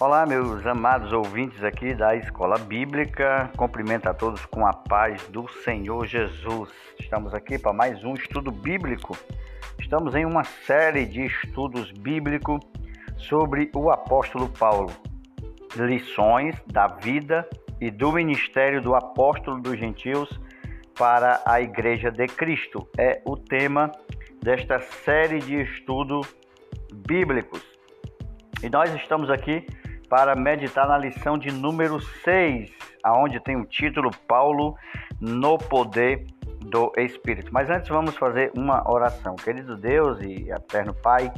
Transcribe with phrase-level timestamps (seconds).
[0.00, 3.50] Olá, meus amados ouvintes aqui da Escola Bíblica.
[3.54, 6.70] Cumprimento a todos com a paz do Senhor Jesus.
[6.98, 9.14] Estamos aqui para mais um estudo bíblico.
[9.78, 12.60] Estamos em uma série de estudos bíblicos
[13.18, 14.90] sobre o apóstolo Paulo.
[15.76, 17.46] Lições da vida
[17.78, 20.40] e do ministério do apóstolo dos gentios
[20.98, 22.88] para a Igreja de Cristo.
[22.96, 23.92] É o tema
[24.42, 26.26] desta série de estudos
[27.06, 27.60] bíblicos.
[28.62, 29.66] E nós estamos aqui
[30.10, 32.68] para meditar na lição de número 6,
[33.02, 34.76] aonde tem o título Paulo
[35.20, 36.26] no poder
[36.58, 37.50] do Espírito.
[37.52, 39.36] Mas antes vamos fazer uma oração.
[39.36, 41.32] Querido Deus e eterno Pai,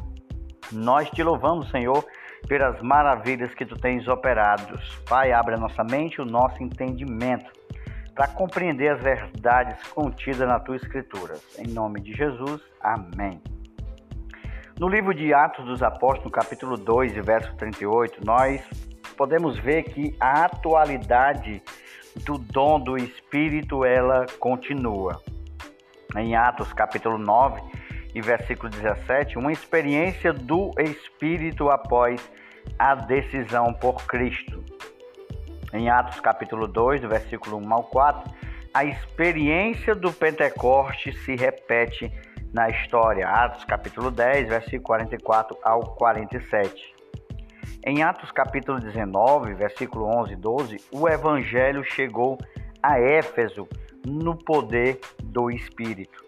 [0.72, 2.02] nós te louvamos, Senhor,
[2.48, 4.78] pelas maravilhas que tu tens operado.
[5.06, 7.52] Pai, abre a nossa mente, o nosso entendimento
[8.14, 11.34] para compreender as verdades contidas na tua escritura.
[11.58, 13.40] Em nome de Jesus, amém.
[14.78, 18.62] No livro de Atos dos Apóstolos, capítulo 2, verso 38, nós
[19.16, 21.62] podemos ver que a atualidade
[22.24, 25.22] do dom do Espírito ela continua.
[26.16, 27.60] Em Atos capítulo 9
[28.14, 32.20] e versículo 17, uma experiência do Espírito após
[32.78, 34.64] a decisão por Cristo.
[35.72, 38.32] Em Atos capítulo 2, do versículo 1 ao 4,
[38.74, 42.12] a experiência do Pentecoste se repete
[42.52, 43.26] na história.
[43.28, 46.94] Atos capítulo 10, versículo 44 ao 47.
[47.84, 52.38] Em Atos capítulo 19, versículo 11 e 12, o evangelho chegou
[52.82, 53.68] a Éfeso
[54.06, 56.22] no poder do Espírito.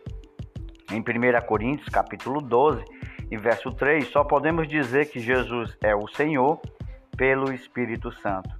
[0.90, 2.84] Em 1 Coríntios capítulo 12
[3.30, 6.60] e verso 3, só podemos dizer que Jesus é o Senhor
[7.16, 8.50] pelo Espírito Santo.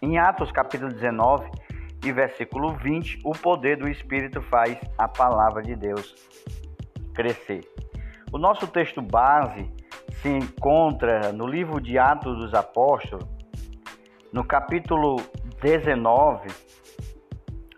[0.00, 1.50] Em Atos capítulo 19
[2.04, 6.14] e versículo 20, o poder do Espírito faz a palavra de Deus
[7.16, 7.62] crescer.
[8.30, 9.68] O nosso texto base
[10.20, 13.26] se encontra no livro de Atos dos Apóstolos,
[14.32, 15.16] no capítulo
[15.62, 16.48] 19,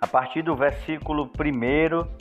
[0.00, 2.18] a partir do versículo 1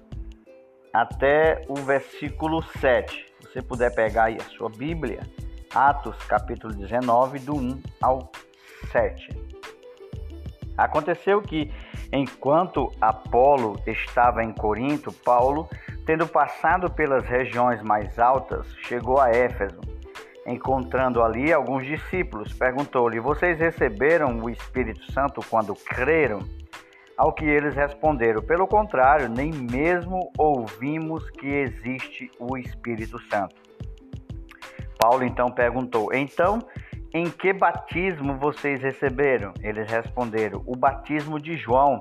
[0.94, 3.26] até o versículo 7.
[3.42, 5.22] Se você puder pegar aí a sua Bíblia,
[5.74, 8.32] Atos capítulo 19, do 1 ao
[8.92, 9.30] 7.
[10.78, 11.74] Aconteceu que,
[12.14, 15.68] enquanto Apolo estava em Corinto, Paulo
[16.08, 19.82] Tendo passado pelas regiões mais altas, chegou a Éfeso.
[20.46, 26.40] Encontrando ali alguns discípulos, perguntou-lhe: Vocês receberam o Espírito Santo quando creram?
[27.18, 33.58] Ao que eles responderam: Pelo contrário, nem mesmo ouvimos que existe o Espírito Santo.
[34.98, 36.60] Paulo então perguntou: Então,
[37.14, 39.54] em que batismo vocês receberam?
[39.62, 42.00] Eles responderam: O batismo de João.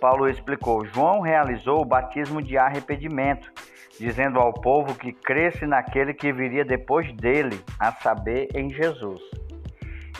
[0.00, 3.52] Paulo explicou: João realizou o batismo de arrependimento,
[3.98, 9.20] dizendo ao povo que cresce naquele que viria depois dele, a saber, em Jesus.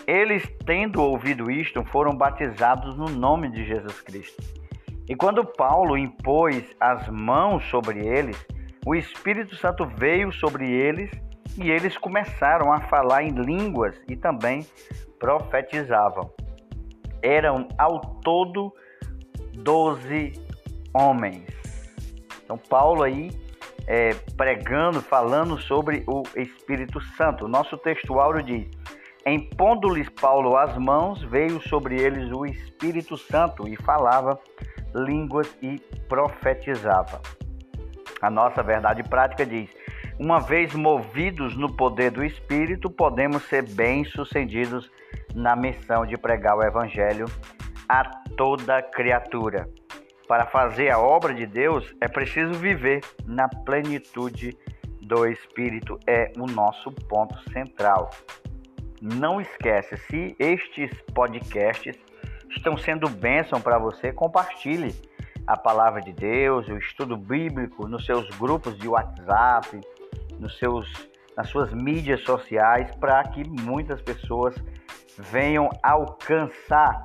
[0.06, 4.42] Eles, tendo ouvido isto, foram batizados no nome de Jesus Cristo.
[5.08, 8.46] E quando Paulo impôs as mãos sobre eles,
[8.86, 11.10] o Espírito Santo veio sobre eles
[11.56, 14.66] e eles começaram a falar em línguas e também
[15.18, 16.30] profetizavam.
[17.22, 18.72] Eram ao todo
[19.62, 20.32] doze
[20.92, 21.46] homens.
[22.44, 23.30] Então, Paulo aí
[23.86, 27.46] é, pregando, falando sobre o Espírito Santo.
[27.46, 28.68] O nosso textuário diz:
[29.26, 34.38] Empondo-lhes Paulo as mãos, veio sobre eles o Espírito Santo e falava
[34.94, 37.20] línguas e profetizava.
[38.20, 39.70] A nossa verdade prática diz:
[40.18, 44.90] uma vez movidos no poder do Espírito, podemos ser bem-sucedidos
[45.34, 47.26] na missão de pregar o Evangelho
[47.88, 48.04] a
[48.36, 49.68] toda criatura.
[50.28, 54.56] Para fazer a obra de Deus é preciso viver na plenitude
[55.00, 58.10] do Espírito, é o nosso ponto central.
[59.00, 61.96] Não esquece, se estes podcasts
[62.50, 64.94] estão sendo bênção para você, compartilhe
[65.46, 69.80] a palavra de Deus, o estudo bíblico nos seus grupos de WhatsApp,
[70.38, 70.86] nos seus,
[71.34, 74.54] nas suas mídias sociais, para que muitas pessoas
[75.16, 77.02] venham alcançar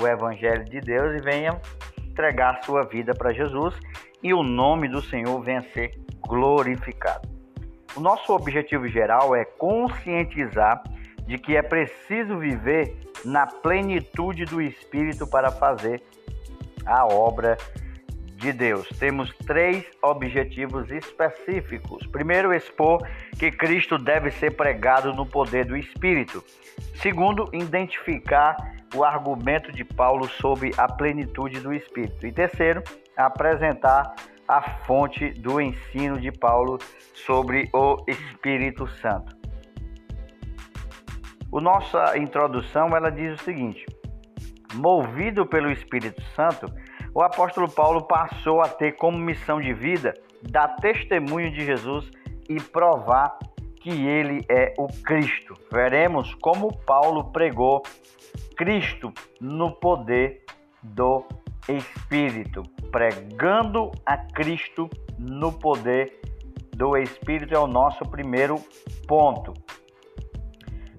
[0.00, 1.60] o Evangelho de Deus e venham
[1.98, 3.74] entregar sua vida para Jesus
[4.22, 5.90] e o nome do Senhor venha ser
[6.20, 7.28] glorificado.
[7.96, 10.82] O nosso objetivo geral é conscientizar
[11.26, 16.02] de que é preciso viver na plenitude do Espírito para fazer
[16.84, 17.85] a obra de
[18.52, 18.88] Deus.
[18.98, 22.06] Temos três objetivos específicos.
[22.06, 23.06] Primeiro, expor
[23.38, 26.44] que Cristo deve ser pregado no poder do Espírito.
[26.94, 28.56] Segundo, identificar
[28.94, 32.26] o argumento de Paulo sobre a plenitude do Espírito.
[32.26, 32.82] E terceiro,
[33.16, 34.14] apresentar
[34.48, 36.78] a fonte do ensino de Paulo
[37.14, 39.36] sobre o Espírito Santo.
[41.50, 43.86] O nossa introdução ela diz o seguinte:
[44.74, 46.66] movido pelo Espírito Santo,
[47.16, 52.10] o apóstolo Paulo passou a ter como missão de vida dar testemunho de Jesus
[52.46, 53.38] e provar
[53.80, 55.54] que ele é o Cristo.
[55.72, 57.82] Veremos como Paulo pregou
[58.54, 60.44] Cristo no poder
[60.82, 61.24] do
[61.66, 66.20] Espírito, pregando a Cristo no poder
[66.76, 68.56] do Espírito é o nosso primeiro
[69.08, 69.54] ponto.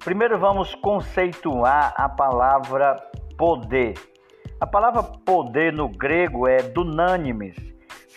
[0.03, 2.95] Primeiro vamos conceituar a palavra
[3.37, 4.16] poder.
[4.59, 7.55] A palavra poder no grego é dunamis,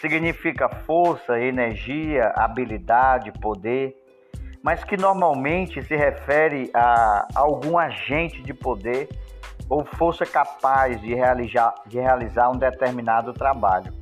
[0.01, 3.95] significa força, energia, habilidade, poder,
[4.63, 9.07] mas que normalmente se refere a algum agente de poder
[9.69, 13.93] ou força capaz de realizar, de realizar um determinado trabalho.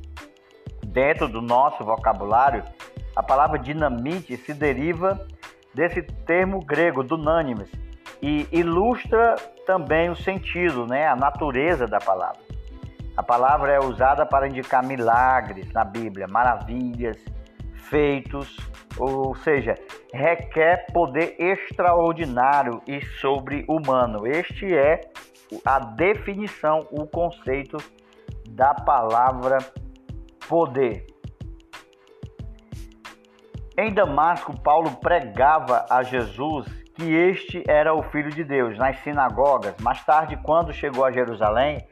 [0.85, 2.63] Dentro do nosso vocabulário,
[3.17, 5.27] a palavra dinamite se deriva
[5.75, 7.69] desse termo grego, dunamis,
[8.21, 9.35] e ilustra
[9.65, 12.41] também o sentido, né, a natureza da palavra.
[13.15, 17.17] A palavra é usada para indicar milagres na Bíblia, maravilhas,
[17.89, 18.57] feitos,
[18.97, 19.75] ou seja,
[20.13, 24.25] requer poder extraordinário e sobre-humano.
[24.25, 25.01] Este é
[25.65, 27.77] a definição, o conceito
[28.49, 29.57] da palavra
[30.47, 31.05] poder.
[33.77, 39.73] Em Damasco, Paulo pregava a Jesus que este era o Filho de Deus nas sinagogas.
[39.79, 41.87] Mais tarde, quando chegou a Jerusalém,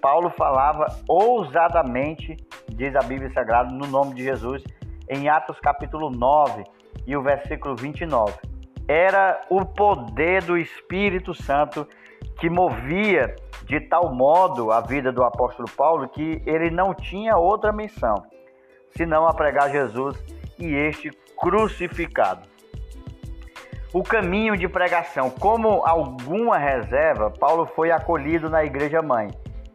[0.00, 2.36] Paulo falava ousadamente,
[2.68, 4.62] diz a Bíblia Sagrada, no nome de Jesus,
[5.08, 6.62] em Atos capítulo 9
[7.04, 8.34] e o versículo 29.
[8.86, 11.86] Era o poder do Espírito Santo
[12.38, 13.34] que movia
[13.64, 18.14] de tal modo a vida do apóstolo Paulo que ele não tinha outra missão
[18.96, 20.16] senão a pregar Jesus
[20.56, 22.51] e este crucificado.
[23.94, 29.28] O caminho de pregação, como alguma reserva, Paulo foi acolhido na igreja mãe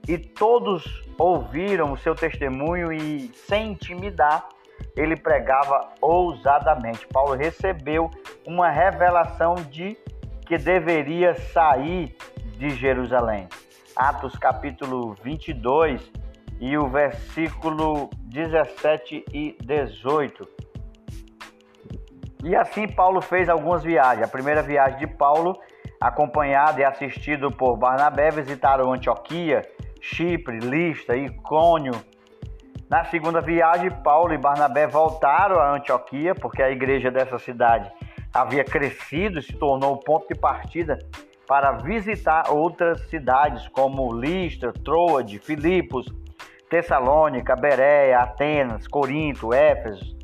[0.07, 4.49] e todos ouviram o seu testemunho e, sem intimidar,
[4.95, 7.05] ele pregava ousadamente.
[7.13, 8.09] Paulo recebeu
[8.43, 9.95] uma revelação de
[10.47, 12.15] que deveria sair
[12.57, 13.47] de Jerusalém.
[13.95, 16.11] Atos capítulo 22
[16.59, 20.57] e o versículo 17 e 18.
[22.47, 24.25] E assim Paulo fez algumas viagens.
[24.25, 25.59] A primeira viagem de Paulo,
[25.99, 29.63] acompanhado e assistido por Barnabé, visitaram Antioquia,
[29.99, 31.91] Chipre, Lista, Icônio.
[32.89, 37.91] Na segunda viagem, Paulo e Barnabé voltaram a Antioquia, porque a igreja dessa cidade
[38.33, 40.97] havia crescido e se tornou o ponto de partida
[41.45, 46.05] para visitar outras cidades como Listra, Troade, Filipos,
[46.69, 50.16] Tessalônica, Beréia, Atenas, Corinto, Éfeso,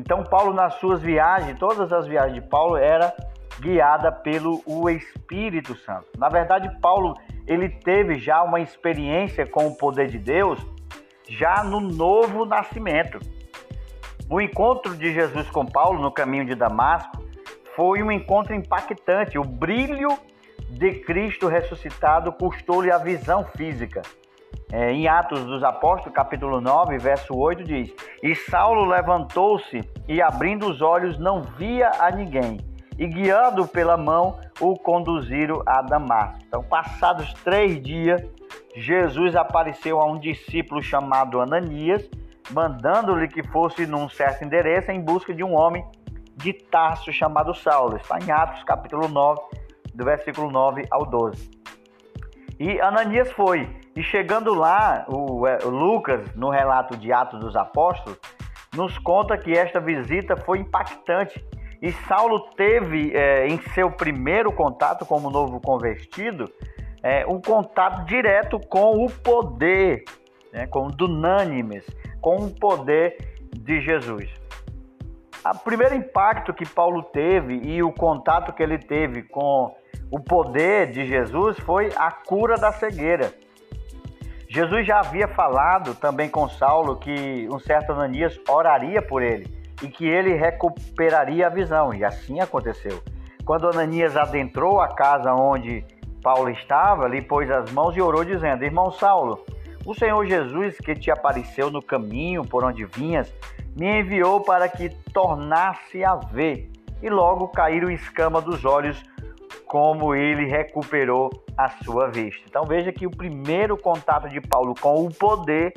[0.00, 3.14] então Paulo nas suas viagens, todas as viagens de Paulo era
[3.60, 6.06] guiada pelo o Espírito Santo.
[6.16, 7.14] Na verdade, Paulo
[7.46, 10.58] ele teve já uma experiência com o poder de Deus
[11.28, 13.20] já no novo nascimento.
[14.30, 17.22] O encontro de Jesus com Paulo no caminho de Damasco
[17.76, 19.38] foi um encontro impactante.
[19.38, 20.08] O brilho
[20.70, 24.00] de Cristo ressuscitado custou-lhe a visão física.
[24.72, 27.92] É, em Atos dos Apóstolos, capítulo 9, verso 8, diz:
[28.22, 32.58] E Saulo levantou-se e, abrindo os olhos, não via a ninguém,
[32.96, 36.38] e guiando pela mão, o conduziram a Damasco.
[36.46, 38.22] Então, passados três dias,
[38.76, 42.08] Jesus apareceu a um discípulo chamado Ananias,
[42.52, 45.84] mandando-lhe que fosse num certo endereço em busca de um homem
[46.36, 47.96] de Tarso chamado Saulo.
[47.96, 49.40] Está em Atos, capítulo 9,
[49.94, 51.59] do versículo 9 ao 12.
[52.60, 57.56] E Ananias foi e chegando lá, o, é, o Lucas, no relato de Atos dos
[57.56, 58.18] Apóstolos,
[58.76, 61.42] nos conta que esta visita foi impactante
[61.80, 66.44] e Saulo teve é, em seu primeiro contato como novo convertido
[67.02, 70.04] é, um contato direto com o poder,
[70.52, 71.86] né, com o dunânimes,
[72.20, 73.16] com o poder
[73.56, 74.28] de Jesus.
[75.42, 79.74] O primeiro impacto que Paulo teve e o contato que ele teve com
[80.10, 83.32] o poder de Jesus foi a cura da cegueira.
[84.48, 89.46] Jesus já havia falado também com Saulo que um certo Ananias oraria por ele
[89.80, 93.00] e que ele recuperaria a visão, e assim aconteceu.
[93.44, 95.84] Quando Ananias adentrou a casa onde
[96.22, 99.44] Paulo estava, lhe pôs as mãos e orou, dizendo: Irmão Saulo,
[99.86, 103.32] o Senhor Jesus, que te apareceu no caminho por onde vinhas,
[103.74, 106.70] me enviou para que tornasse a ver.
[107.02, 109.02] E logo caíram escama dos olhos
[109.70, 112.42] como ele recuperou a sua vista.
[112.48, 115.72] Então veja que o primeiro contato de Paulo com o poder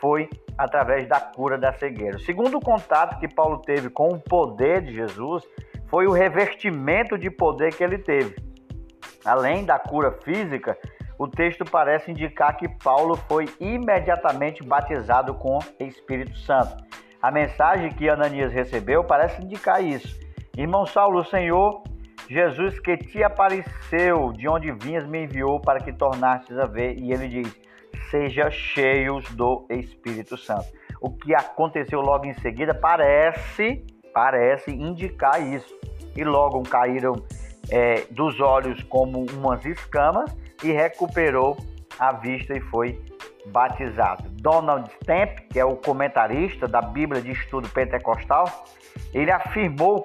[0.00, 2.16] foi através da cura da cegueira.
[2.16, 5.44] O segundo contato que Paulo teve com o poder de Jesus
[5.88, 8.34] foi o revertimento de poder que ele teve.
[9.22, 10.78] Além da cura física,
[11.18, 16.82] o texto parece indicar que Paulo foi imediatamente batizado com Espírito Santo.
[17.20, 20.18] A mensagem que Ananias recebeu parece indicar isso.
[20.56, 21.82] Irmão Saulo, o Senhor
[22.34, 26.98] Jesus que te apareceu, de onde vinhas me enviou para que tornastes a ver.
[26.98, 27.56] E ele diz:
[28.10, 30.66] seja cheios do Espírito Santo.
[31.00, 35.72] O que aconteceu logo em seguida parece, parece indicar isso.
[36.16, 37.12] E logo caíram
[37.70, 41.56] é, dos olhos como umas escamas e recuperou
[42.00, 43.00] a vista e foi
[43.46, 44.24] batizado.
[44.30, 48.46] Donald Stamp, que é o comentarista da Bíblia de Estudo Pentecostal,
[49.12, 50.04] ele afirmou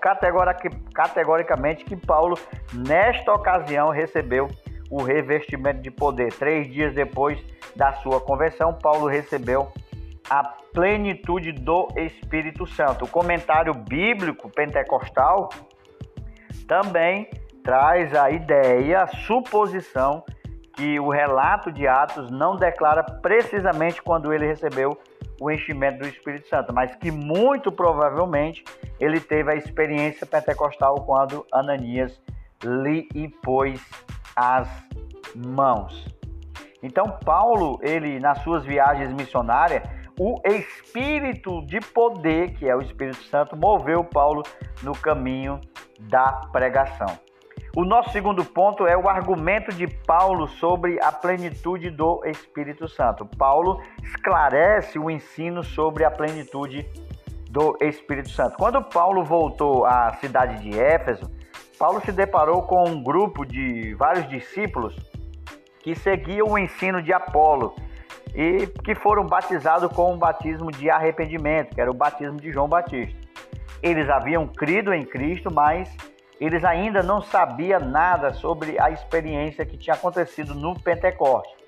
[0.93, 2.37] categoricamente que Paulo,
[2.73, 4.49] nesta ocasião, recebeu
[4.89, 6.33] o revestimento de poder.
[6.33, 7.39] Três dias depois
[7.75, 9.71] da sua conversão, Paulo recebeu
[10.29, 10.43] a
[10.73, 13.05] plenitude do Espírito Santo.
[13.05, 15.49] O comentário bíblico pentecostal
[16.67, 17.29] também
[17.63, 20.23] traz a ideia, a suposição
[20.79, 24.97] que o relato de Atos não declara precisamente quando ele recebeu
[25.41, 28.63] o enchimento do Espírito Santo, mas que muito provavelmente
[28.97, 32.17] ele teve a experiência pentecostal quando Ananias
[32.63, 33.85] lhe impôs
[34.33, 34.69] as
[35.35, 36.07] mãos.
[36.81, 39.83] Então Paulo, ele nas suas viagens missionárias,
[40.17, 44.43] o espírito de poder, que é o Espírito Santo, moveu Paulo
[44.81, 45.59] no caminho
[45.99, 47.19] da pregação.
[47.75, 53.25] O nosso segundo ponto é o argumento de Paulo sobre a plenitude do Espírito Santo.
[53.37, 56.83] Paulo esclarece o ensino sobre a plenitude
[57.49, 58.57] do Espírito Santo.
[58.57, 61.29] Quando Paulo voltou à cidade de Éfeso,
[61.77, 64.95] Paulo se deparou com um grupo de vários discípulos
[65.79, 67.75] que seguiam o ensino de Apolo
[68.33, 72.67] e que foram batizados com o batismo de arrependimento, que era o batismo de João
[72.67, 73.17] Batista.
[73.81, 75.95] Eles haviam crido em Cristo, mas
[76.39, 81.59] eles ainda não sabiam nada sobre a experiência que tinha acontecido no Pentecoste.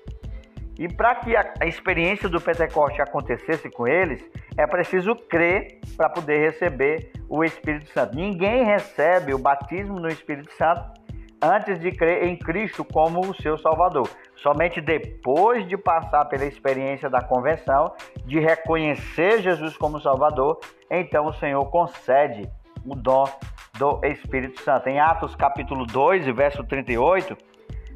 [0.78, 4.24] E para que a, experiência do Pentecoste acontecesse com eles,
[4.56, 8.16] é preciso crer para poder receber o Espírito Santo.
[8.16, 11.02] Ninguém recebe o batismo no Espírito Santo
[11.42, 14.08] antes de crer em Cristo como o seu Salvador.
[14.36, 17.92] Somente depois de passar pela experiência da convenção,
[18.24, 20.58] de reconhecer Jesus como Salvador,
[20.90, 22.48] então o Senhor concede
[22.84, 23.24] o dom
[23.78, 24.88] do Espírito Santo.
[24.88, 27.36] Em Atos capítulo 2, verso 38,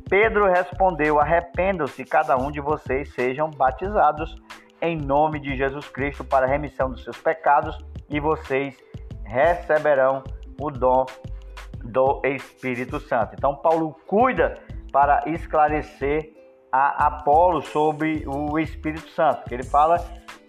[0.09, 4.37] Pedro respondeu: Arrependam-se cada um de vocês, sejam batizados
[4.81, 7.79] em nome de Jesus Cristo para a remissão dos seus pecados
[8.09, 8.77] e vocês
[9.25, 10.23] receberão
[10.61, 11.07] o dom
[11.83, 13.35] do Espírito Santo.
[13.35, 14.55] Então Paulo cuida
[14.93, 16.33] para esclarecer
[16.71, 19.99] a Apolo sobre o Espírito Santo, que ele fala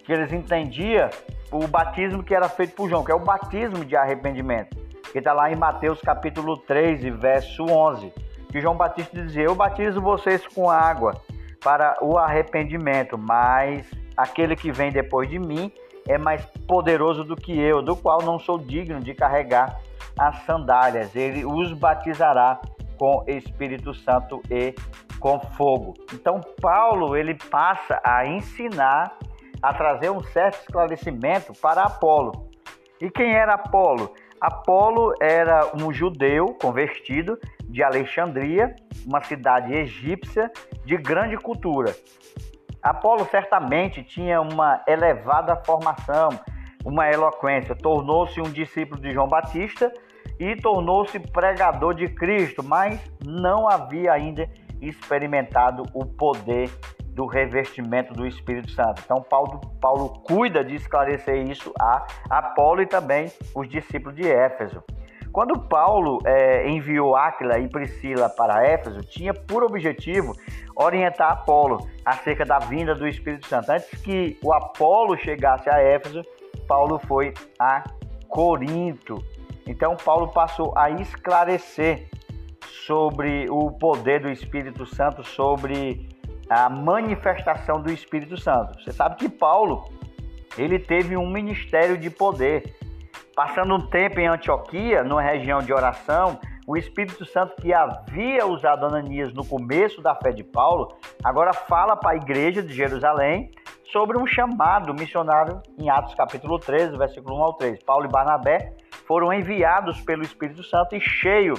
[0.04, 1.08] que eles entendiam
[1.50, 4.76] o batismo que era feito por João, que é o batismo de arrependimento,
[5.10, 8.12] que está lá em Mateus capítulo 3, verso 11,
[8.50, 11.20] que João Batista dizia, eu batizo vocês com água
[11.62, 15.72] para o arrependimento, mas aquele que vem depois de mim
[16.06, 19.78] é mais poderoso do que eu, do qual não sou digno de carregar
[20.18, 21.14] as sandálias.
[21.14, 22.60] Ele os batizará
[22.98, 24.74] com Espírito Santo e
[25.20, 25.94] com fogo.
[26.12, 29.16] Então Paulo ele passa a ensinar
[29.62, 32.48] a trazer um certo esclarecimento para Apolo.
[33.00, 34.14] E quem era Apolo?
[34.40, 38.74] Apolo era um judeu convertido de Alexandria,
[39.04, 40.50] uma cidade egípcia
[40.84, 41.94] de grande cultura.
[42.82, 46.28] Apolo certamente tinha uma elevada formação,
[46.84, 49.92] uma eloquência, tornou-se um discípulo de João Batista
[50.38, 54.48] e tornou-se pregador de Cristo, mas não havia ainda
[54.80, 56.70] experimentado o poder
[57.18, 59.02] do revestimento do Espírito Santo.
[59.04, 64.84] Então, Paulo, Paulo cuida de esclarecer isso a Apolo e também os discípulos de Éfeso.
[65.32, 70.32] Quando Paulo é, enviou Áquila e Priscila para Éfeso, tinha por objetivo
[70.76, 73.72] orientar Apolo acerca da vinda do Espírito Santo.
[73.72, 76.22] Antes que o Apolo chegasse a Éfeso,
[76.68, 77.82] Paulo foi a
[78.28, 79.20] Corinto.
[79.66, 82.08] Então, Paulo passou a esclarecer
[82.86, 86.16] sobre o poder do Espírito Santo, sobre
[86.48, 88.82] a manifestação do Espírito Santo.
[88.82, 89.84] Você sabe que Paulo,
[90.56, 92.74] ele teve um ministério de poder.
[93.34, 98.84] Passando um tempo em Antioquia, numa região de oração, o Espírito Santo que havia usado
[98.84, 103.50] Ananias no começo da fé de Paulo, agora fala para a igreja de Jerusalém
[103.92, 107.82] sobre um chamado missionário em Atos capítulo 13, versículo 1 ao 3.
[107.84, 108.74] Paulo e Barnabé
[109.06, 111.54] foram enviados pelo Espírito Santo e cheio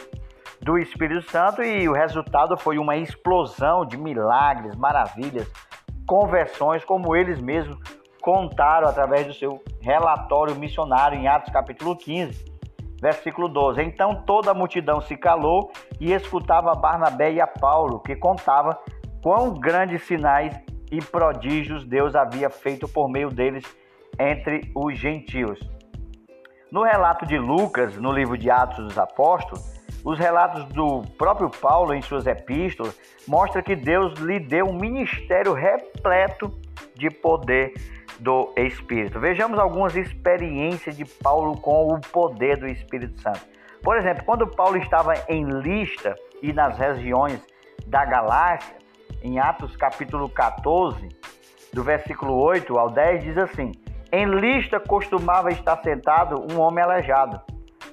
[0.62, 5.50] do Espírito Santo e o resultado foi uma explosão de milagres, maravilhas,
[6.06, 7.78] conversões, como eles mesmos
[8.22, 12.50] contaram através do seu relatório missionário em Atos capítulo 15.
[13.02, 18.16] Versículo 12: Então toda a multidão se calou e escutava Barnabé e a Paulo, que
[18.16, 18.78] contava
[19.22, 20.60] quão grandes sinais
[20.92, 23.64] e prodígios Deus havia feito por meio deles
[24.20, 25.60] entre os gentios.
[26.72, 31.96] No relato de Lucas, no livro de Atos dos Apóstolos, os relatos do próprio Paulo
[31.96, 32.96] em suas epístolas
[33.28, 36.54] mostram que Deus lhe deu um ministério repleto
[36.94, 37.74] de poder
[38.20, 39.20] do Espírito.
[39.20, 43.42] Vejamos algumas experiências de Paulo com o poder do Espírito Santo.
[43.82, 47.42] Por exemplo, quando Paulo estava em Lista e nas regiões
[47.88, 48.76] da Galácia,
[49.24, 51.10] em Atos capítulo 14,
[51.74, 53.72] do versículo 8 ao 10, diz assim:
[54.12, 57.40] Em Lista costumava estar sentado um homem aleijado,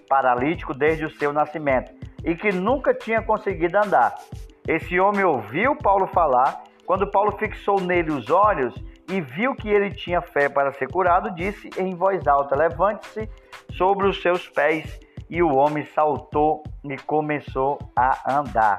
[0.08, 1.92] paralítico desde o seu nascimento,
[2.24, 4.14] e que nunca tinha conseguido andar.
[4.66, 8.74] Esse homem ouviu Paulo falar, quando Paulo fixou nele os olhos
[9.10, 13.28] e viu que ele tinha fé para ser curado, disse em voz alta: Levante-se
[13.72, 14.98] sobre os seus pés.
[15.28, 18.76] E o homem saltou e começou a andar.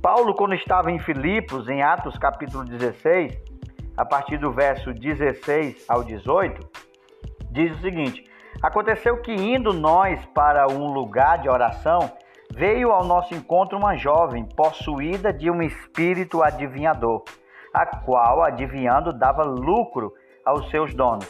[0.00, 3.51] Paulo, quando estava em Filipos, em Atos capítulo 16,
[3.96, 6.68] a partir do verso 16 ao 18,
[7.50, 8.24] diz o seguinte:
[8.62, 12.10] Aconteceu que indo nós para um lugar de oração,
[12.50, 17.24] veio ao nosso encontro uma jovem possuída de um espírito adivinhador
[17.72, 20.12] a qual, adivinhando, dava lucro
[20.44, 21.26] aos seus donos.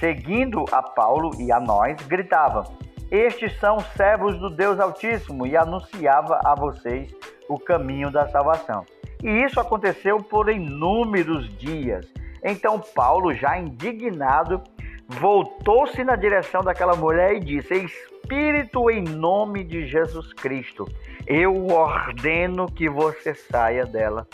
[0.00, 2.64] Seguindo a Paulo e a nós, gritava:
[3.10, 7.14] Estes são servos do Deus Altíssimo, e anunciava a vocês
[7.48, 8.84] o caminho da salvação.
[9.22, 12.06] E isso aconteceu por inúmeros dias.
[12.42, 14.62] Então Paulo, já indignado,
[15.08, 20.84] voltou-se na direção daquela mulher e disse: Espírito, em nome de Jesus Cristo,
[21.26, 24.26] eu ordeno que você saia dela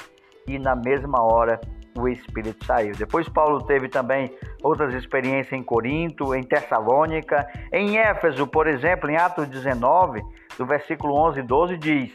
[0.47, 1.61] e na mesma hora
[1.97, 2.95] o Espírito saiu.
[2.97, 4.31] Depois Paulo teve também
[4.63, 10.23] outras experiências em Corinto, em Tessalônica, em Éfeso, por exemplo, em Atos 19,
[10.57, 12.13] do versículo 11 e 12 diz: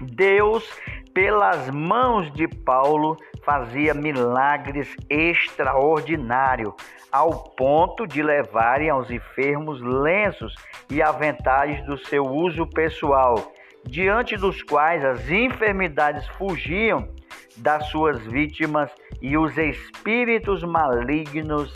[0.00, 0.68] Deus,
[1.12, 6.74] pelas mãos de Paulo, fazia milagres extraordinários,
[7.10, 10.54] ao ponto de levarem aos enfermos lenços
[10.88, 13.52] e aventais do seu uso pessoal,
[13.84, 17.08] diante dos quais as enfermidades fugiam
[17.56, 21.74] das suas vítimas e os espíritos malignos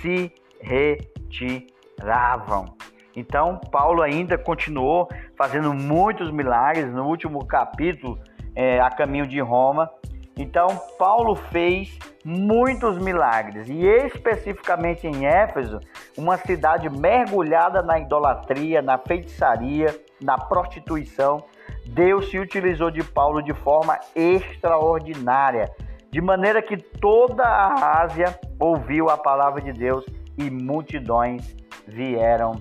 [0.00, 2.76] se retiravam.
[3.16, 8.16] Então, Paulo ainda continuou fazendo muitos milagres no último capítulo,
[8.60, 9.90] é, a caminho de Roma.
[10.36, 10.68] Então,
[10.98, 15.80] Paulo fez muitos milagres e, especificamente em Éfeso,
[16.16, 21.42] uma cidade mergulhada na idolatria, na feitiçaria, na prostituição
[21.86, 25.70] Deus se utilizou de Paulo de forma extraordinária,
[26.10, 30.04] de maneira que toda a Ásia ouviu a palavra de Deus
[30.36, 32.60] e multidões vieram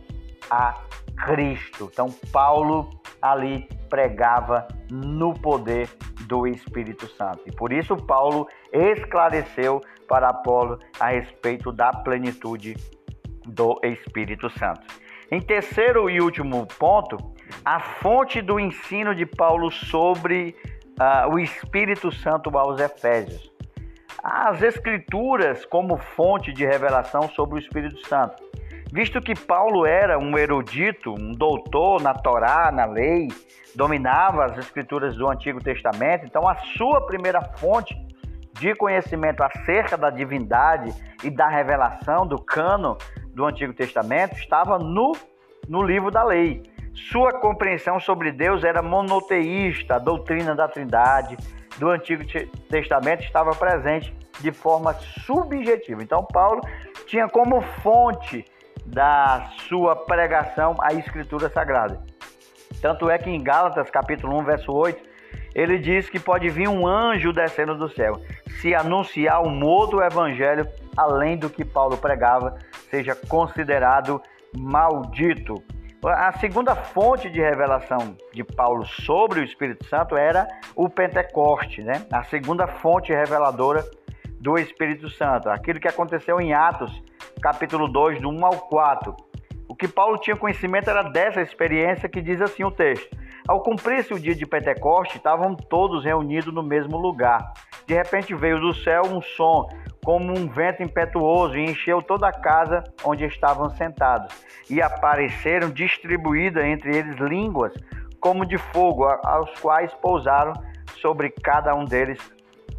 [0.49, 0.79] a
[1.25, 1.89] Cristo.
[1.91, 2.89] Então, Paulo
[3.21, 5.89] ali pregava no poder
[6.27, 7.41] do Espírito Santo.
[7.45, 12.75] E por isso, Paulo esclareceu para Apolo a respeito da plenitude
[13.45, 14.81] do Espírito Santo.
[15.31, 17.17] Em terceiro e último ponto,
[17.63, 20.55] a fonte do ensino de Paulo sobre
[20.99, 23.51] uh, o Espírito Santo aos Efésios.
[24.23, 28.48] As Escrituras como fonte de revelação sobre o Espírito Santo.
[28.91, 33.27] Visto que Paulo era um erudito, um doutor na Torá, na lei,
[33.75, 37.95] dominava as Escrituras do Antigo Testamento, então a sua primeira fonte
[38.59, 40.91] de conhecimento acerca da divindade
[41.23, 42.97] e da revelação do cano
[43.27, 45.13] do Antigo Testamento estava no,
[45.67, 46.63] no livro da lei.
[47.11, 51.37] Sua compreensão sobre Deus era monoteísta, a doutrina da Trindade
[51.77, 52.23] do Antigo
[52.67, 56.01] Testamento estava presente de forma subjetiva.
[56.01, 56.61] Então, Paulo
[57.05, 58.43] tinha como fonte
[58.89, 62.01] da sua pregação a Escritura Sagrada.
[62.81, 65.09] Tanto é que em Gálatas, capítulo 1, verso 8,
[65.53, 68.21] ele diz que pode vir um anjo descendo do céu,
[68.61, 72.57] se anunciar um outro evangelho além do que Paulo pregava,
[72.89, 74.21] seja considerado
[74.57, 75.55] maldito.
[76.03, 82.05] A segunda fonte de revelação de Paulo sobre o Espírito Santo era o Pentecoste, né?
[82.11, 83.83] A segunda fonte reveladora
[84.39, 87.03] do Espírito Santo, aquilo que aconteceu em Atos,
[87.39, 89.15] capítulo 2, do 1 ao 4.
[89.67, 93.15] O que Paulo tinha conhecimento era dessa experiência que diz assim o texto:
[93.47, 97.53] Ao cumprir-se o dia de Pentecoste, estavam todos reunidos no mesmo lugar.
[97.87, 99.67] De repente veio do céu um som
[100.03, 104.33] como um vento impetuoso e encheu toda a casa onde estavam sentados.
[104.69, 107.73] E apareceram distribuídas entre eles línguas
[108.19, 110.53] como de fogo, aos quais pousaram
[110.99, 112.19] sobre cada um deles.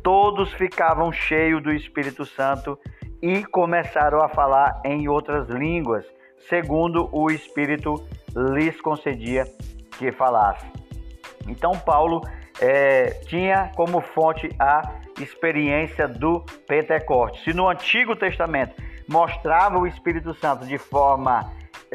[0.02, 2.78] Todos ficavam cheios do Espírito Santo
[3.22, 6.04] e começaram a falar em outras línguas,
[6.48, 7.94] segundo o Espírito
[8.34, 9.44] lhes concedia
[9.98, 10.66] que falasse.
[11.46, 12.22] Então, Paulo
[12.60, 14.82] é, tinha como fonte a
[15.20, 17.44] experiência do Pentecoste.
[17.44, 18.74] Se no Antigo Testamento
[19.08, 21.52] mostrava o Espírito Santo de forma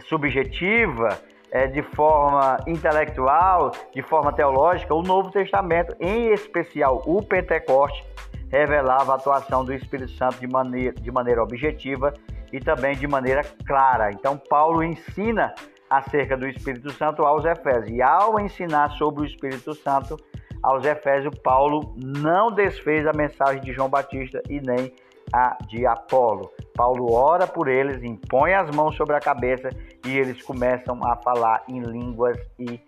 [0.08, 1.10] subjetiva,
[1.52, 8.04] é, de forma intelectual, de forma teológica, o Novo Testamento, em especial o Pentecoste,
[8.50, 12.14] revelava a atuação do Espírito Santo de maneira, de maneira objetiva
[12.52, 14.12] e também de maneira clara.
[14.12, 15.54] Então, Paulo ensina
[15.90, 17.90] acerca do Espírito Santo aos Efésios.
[17.90, 20.18] E ao ensinar sobre o Espírito Santo
[20.62, 24.94] aos Efésios, Paulo não desfez a mensagem de João Batista e nem
[25.34, 26.52] a de Apolo.
[26.76, 29.70] Paulo ora por eles, impõe as mãos sobre a cabeça
[30.06, 32.80] e eles começam a falar em línguas e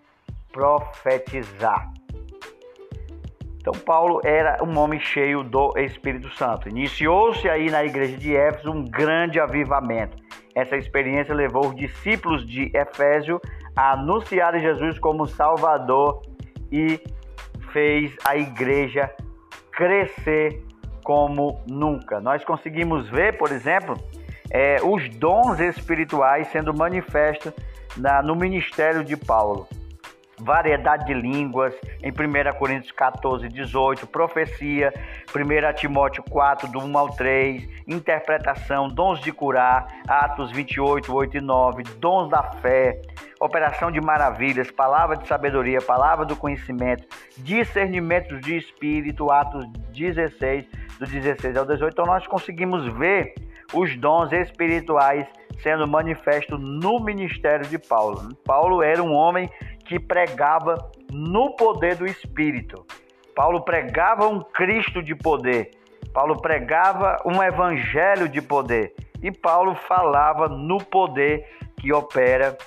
[0.51, 1.91] profetizar.
[3.67, 6.69] Então, Paulo era um homem cheio do Espírito Santo.
[6.69, 10.15] Iniciou-se aí na igreja de Éfeso um grande avivamento.
[10.55, 13.41] Essa experiência levou os discípulos de Efésio
[13.75, 16.21] a anunciar Jesus como Salvador
[16.71, 16.97] e
[17.73, 19.13] fez a igreja
[19.73, 20.63] crescer
[21.03, 22.21] como nunca.
[22.21, 23.95] Nós conseguimos ver, por exemplo,
[24.49, 27.51] é, os dons espirituais sendo manifestos
[28.23, 29.67] no ministério de Paulo.
[30.39, 31.73] Variedade de línguas,
[32.03, 34.93] em 1 Coríntios 14, 18, profecia,
[35.35, 41.41] 1 Timóteo 4, do 1 ao 3, interpretação, dons de curar, Atos 28, 8 e
[41.41, 43.01] 9, dons da fé,
[43.39, 50.65] operação de maravilhas, palavra de sabedoria, palavra do conhecimento, discernimento de espírito, Atos 16,
[50.99, 51.93] do 16 ao 18.
[51.93, 53.33] Então nós conseguimos ver
[53.73, 55.27] os dons espirituais
[55.61, 58.29] sendo manifestos no ministério de Paulo.
[58.45, 59.49] Paulo era um homem
[59.87, 60.75] que pregava
[61.11, 62.85] no poder do Espírito.
[63.35, 65.71] Paulo pregava um Cristo de poder.
[66.13, 68.93] Paulo pregava um evangelho de poder.
[69.21, 71.47] E Paulo falava no poder
[71.79, 72.57] que opera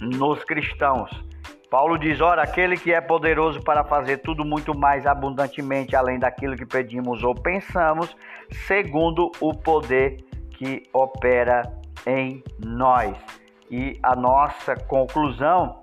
[0.00, 1.10] nos cristãos.
[1.70, 6.56] Paulo diz: Ora, aquele que é poderoso para fazer tudo muito mais abundantemente além daquilo
[6.56, 8.16] que pedimos ou pensamos,
[8.66, 11.62] segundo o poder que opera
[12.06, 13.16] em nós.
[13.70, 15.82] E a nossa conclusão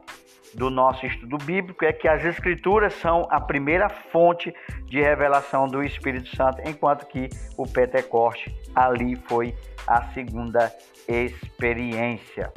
[0.56, 4.54] do nosso estudo bíblico é que as Escrituras são a primeira fonte
[4.86, 9.54] de revelação do Espírito Santo, enquanto que o Pentecoste ali foi
[9.86, 10.72] a segunda
[11.08, 12.52] experiência.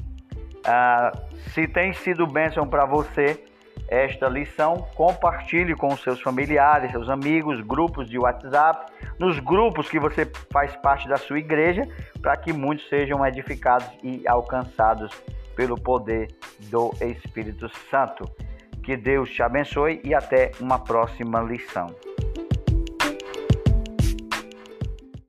[0.65, 1.13] Ah,
[1.53, 3.45] se tem sido bênção para você
[3.89, 10.31] esta lição, compartilhe com seus familiares, seus amigos, grupos de WhatsApp, nos grupos que você
[10.53, 11.89] faz parte da sua igreja,
[12.21, 15.11] para que muitos sejam edificados e alcançados
[15.59, 16.29] pelo poder
[16.71, 18.23] do Espírito Santo.
[18.81, 21.89] Que Deus te abençoe e até uma próxima lição.